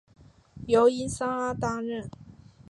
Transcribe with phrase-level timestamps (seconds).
[0.65, 2.09] 由伊桑阿接任。